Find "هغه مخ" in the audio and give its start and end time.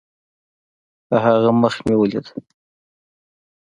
1.25-1.75